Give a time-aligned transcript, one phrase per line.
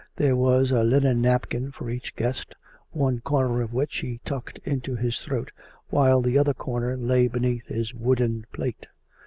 [0.15, 2.55] There was a linen napkin for each guest,
[2.89, 5.51] one corner of which he tucked into his throat,
[5.91, 8.87] while the other corner lay beneath his wooden plate.